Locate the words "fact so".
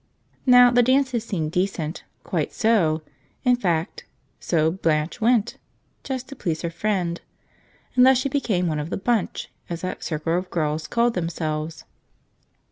3.55-4.71